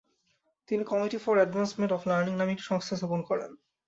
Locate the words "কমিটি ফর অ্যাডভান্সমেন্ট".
0.83-1.91